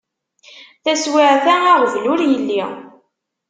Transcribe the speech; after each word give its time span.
Taswiεt-a 0.83 1.55
aɣbel 1.73 2.05
ur 2.13 2.19
yelli. 2.31 2.63